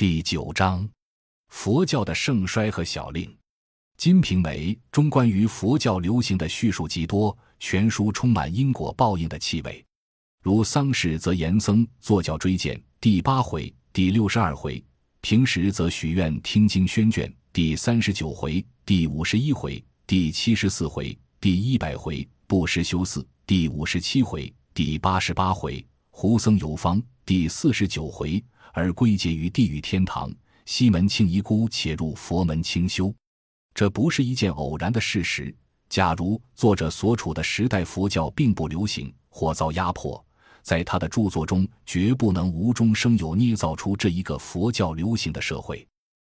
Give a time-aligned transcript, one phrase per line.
[0.00, 0.88] 第九章：
[1.50, 3.26] 佛教的盛衰和小令。
[3.98, 9.84] 《金瓶梅》中关于佛教流行的叙述极多，全书充满因果报应的气味。
[10.42, 14.82] 如丧事则严僧坐轿追荐，第八回、第六十二回；
[15.20, 28.42] 平时则许愿听经宣卷，第三十九回、第五十一回、第七十四回、第一百回；布施修寺，第五十七回、第八十八回；胡僧游方，第四十九回。
[28.72, 30.34] 而归结于地狱天堂，
[30.66, 33.14] 西门庆遗孤且入佛门清修，
[33.72, 35.54] 这不是一件偶然的事实。
[35.88, 40.20] 假如作者所处的时代佛教并不流行或遭压迫，
[40.62, 45.86] 在他的著作中绝不能无中生有捏造出这一个佛教流行的社会。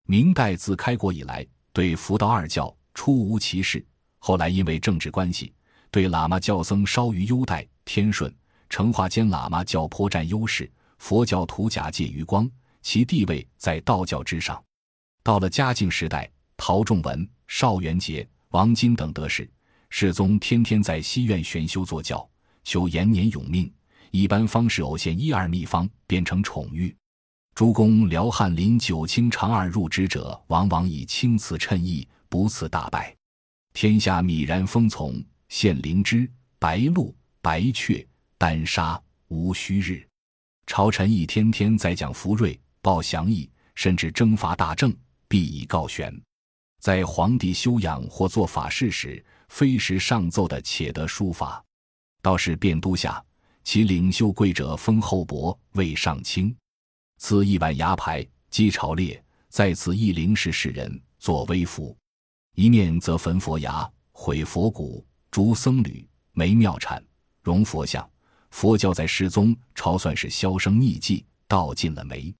[0.07, 3.83] 明代自开国以来，对佛道二教初无歧视，
[4.19, 5.55] 后来因为政治关系，
[5.91, 7.67] 对喇嘛教僧稍于优待。
[7.87, 8.31] 天顺、
[8.69, 10.71] 成化间，喇嘛教颇占优势。
[11.03, 12.49] 佛教徒假借余光，
[12.81, 14.63] 其地位在道教之上。
[15.25, 19.51] 到了嘉靖时代，陶仲文、邵元节、王金等得势，
[19.91, 22.27] 世宗天天在西院玄修坐教，
[22.63, 23.71] 求延年永命。
[24.13, 26.97] 一般方士偶现一二秘方，变成宠遇。
[27.53, 33.13] 诸公辽翰林九卿长二入之者，往往以青瓷衬意，不赐大败。
[33.75, 38.07] 天下米然风从，献灵芝、白鹿、白雀、
[38.39, 40.07] 丹砂，无虚日。
[40.67, 44.95] 朝臣一天天在讲福瑞、报祥义，甚至征伐大政，
[45.29, 46.15] 必以告玄。
[46.81, 51.63] 在皇帝休养或做法事时，非时上奏的，且得书法。
[52.21, 53.23] 倒是便都下，
[53.65, 56.55] 其领袖贵者封厚伯，位上卿，
[57.19, 61.97] 赐一碗牙牌，击朝列，在此一灵士世人，作威服。
[62.55, 67.03] 一面则焚佛牙、毁佛骨、逐僧侣、没庙产、
[67.43, 68.09] 容佛像。
[68.53, 72.33] 佛教在世宗朝算是销声匿迹，道尽了没。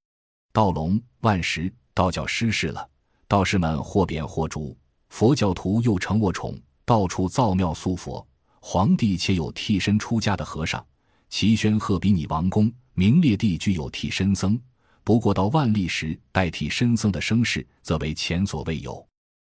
[0.53, 2.87] 道隆、万时，道教失势了，
[3.27, 4.77] 道士们或贬或逐，
[5.09, 8.25] 佛教徒又成卧宠，到处造庙塑佛。
[8.61, 10.85] 皇帝且有替身出家的和尚，
[11.31, 14.61] 齐宣赫比拟王宫，名列帝具有替身僧。
[15.03, 19.05] 不过到万历时，代替身僧的声势则为前所未有。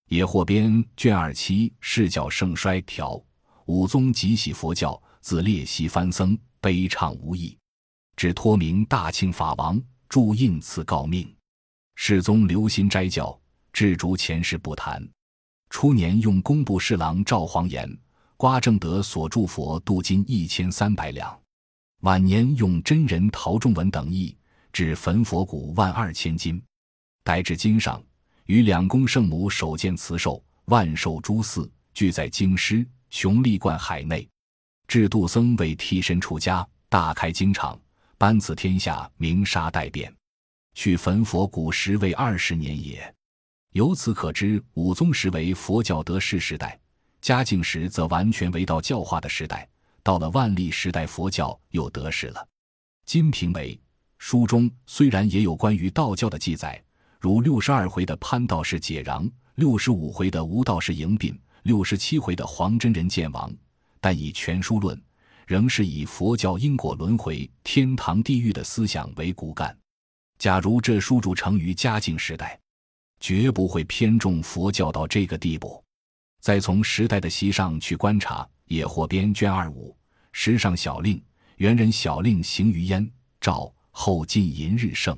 [0.08, 3.22] 野获编卷二七，世教盛衰条，
[3.66, 5.00] 武宗极喜佛教。
[5.26, 7.58] 自列席翻僧，悲怆无益，
[8.16, 11.36] 只托名大清法王，铸印赐诰命。
[11.96, 13.36] 世宗留心斋教，
[13.74, 15.04] 置逐前世不谈。
[15.72, 17.92] 初年用工部侍郎赵黄言、
[18.38, 21.36] 瓜正德所铸佛镀金一千三百两，
[22.02, 24.38] 晚年用真人陶仲文等译
[24.72, 26.62] 至焚佛骨万二千斤。
[27.24, 28.00] 待至今上，
[28.46, 34.30] 与两宫圣母首见慈寿、万寿诸寺俱在京师雄立观海内。
[34.88, 37.80] 智度僧为替身出家，大开经场，
[38.18, 40.14] 颁赐天下名沙代变。
[40.74, 43.14] 去焚佛古时为二十年也。
[43.72, 46.80] 由此可知，武宗时为佛教得势时代，
[47.22, 49.68] 嘉靖时则完全为道教化的时代。
[50.04, 52.40] 到了万历时代，佛教又得势了。
[53.06, 53.74] 《金瓶梅》
[54.18, 56.82] 书中虽然也有关于道教的记载，
[57.20, 63.52] 如六十二回的潘道士解禳，六十五回的吴道士迎宾，六十七回的黄真人见王。
[64.06, 65.02] 但以全书论，
[65.48, 69.76] 仍是以佛教因果轮回、天堂地狱的思想为骨干。
[70.38, 72.60] 假如这书主成于嘉靖时代，
[73.20, 75.84] 绝不会偏重佛教到这个地步。
[76.40, 79.98] 再从时代的席上去观察，《野获编》卷二五，
[80.32, 81.20] 时上小令，
[81.56, 83.12] 元人小令行于焉。
[83.42, 85.18] 赵后晋寅日盛，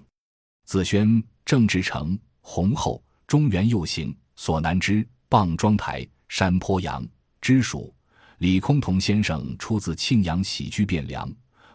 [0.64, 7.06] 子宣、郑志成、洪后、中原右行，所南之傍庄台、山坡阳
[7.42, 7.94] 之属。
[8.40, 11.28] 李空同先生出自庆阳喜居汴梁，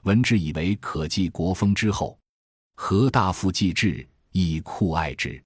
[0.05, 2.17] 闻之以为可继国风之后，
[2.77, 5.43] 何大富继志，亦酷爱之。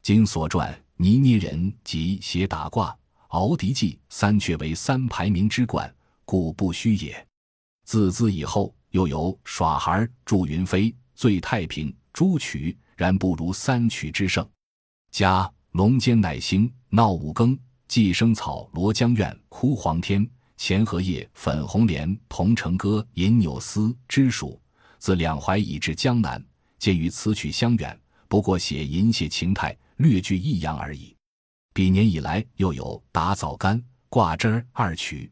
[0.00, 2.96] 今所传倪捏人及写打卦、
[3.28, 7.26] 敖狄记三阙为三排名之冠，故不虚也。
[7.84, 14.48] 自兹以后，又有耍孩、祝云飞、醉太平、朱曲，然不如三曲之盛。
[15.10, 20.26] 加龙间乃兴，闹五更，寄生草、罗江苑、哭黄天。
[20.56, 24.60] 前荷叶、粉红莲、铜城歌、银纽丝之属，
[24.98, 26.42] 自两淮以至江南，
[26.78, 27.98] 见于此曲相远，
[28.28, 31.14] 不过写银屑情态，略具异样而已。
[31.72, 35.30] 彼年以来，又有打枣干、挂枝儿二曲，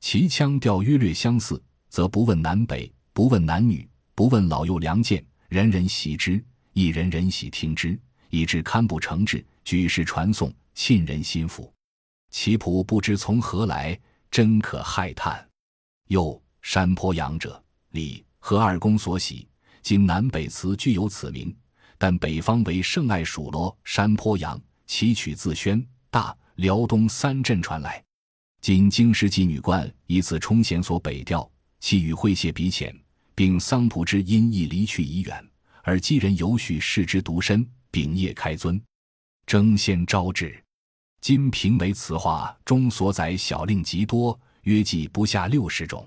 [0.00, 8.00] 其腔调约略相似，则不问南北，不问男女，不问老幼良贱，人人喜之，亦人人喜听之，
[8.30, 11.70] 以致堪不成志，举世传颂，沁人心腑。
[12.30, 13.96] 其谱不知从何来。
[14.34, 15.48] 真可骇叹。
[16.08, 19.46] 又山坡阳者，李和二公所喜，
[19.80, 21.56] 今南北祠俱有此名。
[21.96, 28.02] 但北方为圣爱蜀罗、山坡阳，其曲自宣、大、辽东三镇传来。
[28.60, 31.48] 今京师妓女官以此冲弦所北调，
[31.78, 32.92] 其与会谢比浅，
[33.36, 35.48] 并桑蒲之音亦离去已远，
[35.84, 38.82] 而姬人犹许视之独深，秉业开尊，
[39.46, 40.50] 争先招致。
[41.24, 46.06] 《金瓶梅》词话中所载小令极多，约计不下六十种。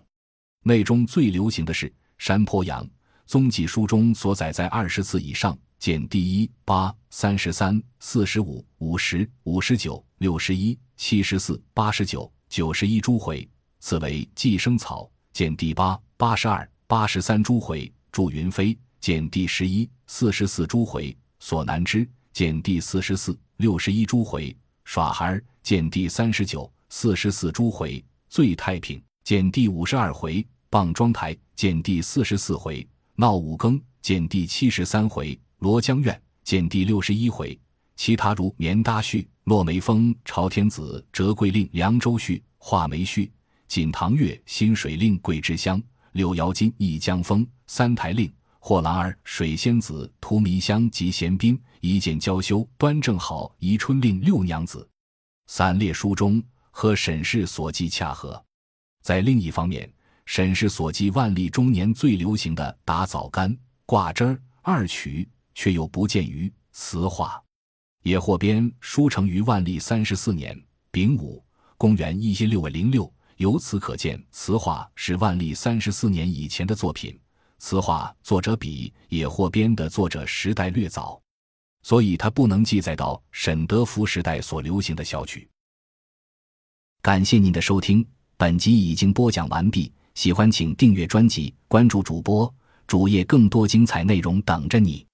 [0.61, 2.87] 内中最流行的是山坡羊，
[3.25, 13.49] 宗迹书中所载在二十次以上，见第一、八、三十三、四十五、五十、五十九、六十一、七十四、八十九、九十一诸回。
[13.79, 17.91] 此为寄生草，见第八、八十二、八十三诸回。
[18.11, 21.17] 祝云飞，见第十一、四十四诸回。
[21.39, 24.55] 索南之，见第四十四、六十一诸回。
[24.88, 28.01] 耍孩儿，见第三十九、四十四诸回。
[28.30, 30.48] 醉太平，见第五十二回。
[30.69, 37.60] 傍庄台见第四十四回，闹五更见第七十三回，罗江苑见第六十一回。
[37.98, 43.30] 其他如棉搭序、落梅风、朝天子、折桂令、凉州序、画眉序、
[43.68, 54.88] 锦堂月、新水令、桂枝香、柳瑶金、一江风、三台令、霍郎儿、水仙子、荼蘼香及贤宾、一见娇羞、端正好、宜春令、六娘子。
[55.48, 58.44] 散列书中和沈氏所记恰合。
[59.01, 59.92] 在另一方面。
[60.30, 65.25] 沈氏所记万历中年最流行的打枣干、挂枝儿二曲，
[65.56, 67.42] 却又不见于词话。
[68.03, 70.62] 野获编书成于万历三十四年
[70.92, 71.42] 丙午，
[71.77, 73.10] 公元一千六百零六。
[73.38, 77.18] 由此可见，词话是万历三十四年以前的作品。
[77.59, 81.19] 此话作者比野获编的作者时代略早，
[81.81, 85.50] 所以他不能记载到沈德福时代所流行的小曲。
[87.01, 88.06] 感谢您的收听，
[88.36, 89.92] 本集已经播讲完毕。
[90.13, 92.54] 喜欢请订阅专辑，关注主播
[92.86, 95.06] 主页，更多精彩内容等着你。